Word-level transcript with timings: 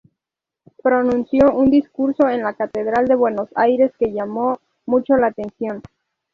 Pronunció 0.81 1.53
un 1.55 1.69
discurso 1.69 2.27
en 2.27 2.41
la 2.41 2.55
Catedral 2.55 3.05
de 3.07 3.13
Buenos 3.13 3.49
Aires 3.53 3.91
que 3.99 4.11
llamó 4.11 4.59
mucho 4.87 5.15
la 5.15 5.27
atención. 5.27 5.83